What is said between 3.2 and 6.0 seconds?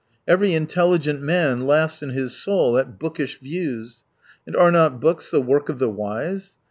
views. And are not books the work of the